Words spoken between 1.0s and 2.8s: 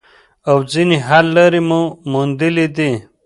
حل لارې مو موندلي